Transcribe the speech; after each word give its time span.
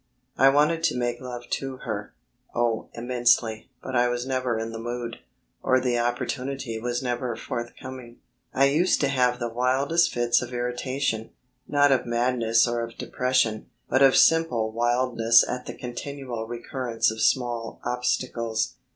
I 0.35 0.49
wanted 0.49 0.81
to 0.85 0.97
make 0.97 1.21
love 1.21 1.47
to 1.51 1.77
her 1.77 2.15
oh, 2.55 2.89
immensely, 2.95 3.69
but 3.83 3.95
I 3.95 4.09
was 4.09 4.25
never 4.25 4.57
in 4.57 4.71
the 4.71 4.79
mood, 4.79 5.17
or 5.61 5.79
the 5.79 5.99
opportunity 5.99 6.79
was 6.79 7.03
never 7.03 7.35
forthcoming. 7.35 8.17
I 8.51 8.65
used 8.65 8.99
to 9.01 9.09
have 9.09 9.37
the 9.37 9.47
wildest 9.47 10.11
fits 10.11 10.41
of 10.41 10.53
irritation; 10.55 11.29
not 11.67 11.91
of 11.91 12.07
madness 12.07 12.67
or 12.67 12.81
of 12.81 12.97
depression, 12.97 13.67
but 13.89 14.01
of 14.01 14.17
simple 14.17 14.71
wildness 14.71 15.47
at 15.47 15.67
the 15.67 15.75
continual 15.75 16.47
recurrence 16.47 17.11
of 17.11 17.21
small 17.21 17.79
obstacles. 17.85 18.77